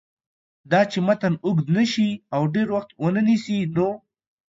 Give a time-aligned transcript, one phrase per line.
[0.71, 3.89] داچې متن اوږد نشي او ډېر وخت ونه نیسي نو